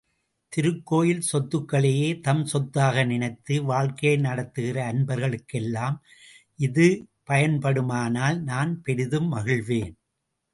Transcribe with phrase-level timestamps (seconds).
[0.53, 5.97] திருக்கோயில் சொத்துக்களையே தம் சொத்தாக நினைத்து வாழ்க்கையை நடத்துகிற அன்பர்களுக்கெல்லாம்,
[6.59, 6.87] இது
[7.29, 9.95] பயன்படுமானால் நான் பெரிதும் மகிழ்வேன்.